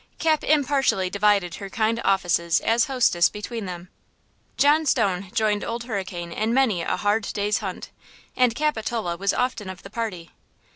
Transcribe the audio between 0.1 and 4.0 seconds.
Cap impartially divided her kind offices as hostess between them.